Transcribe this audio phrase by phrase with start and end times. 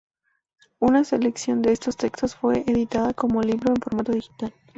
[0.79, 4.51] Una selección de estos textos fue editada como libro en formato digital.